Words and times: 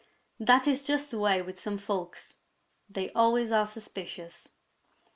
That 0.39 0.67
is 0.67 0.81
just 0.81 1.11
the 1.11 1.19
way 1.19 1.43
with 1.43 1.59
some 1.59 1.77
folks; 1.77 2.33
they 2.89 3.11
always 3.11 3.51
are 3.51 3.67
suspicious. 3.67 4.49